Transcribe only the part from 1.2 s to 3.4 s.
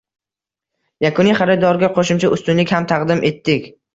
xaridorga qo‘shimcha ustunlik ham taqdim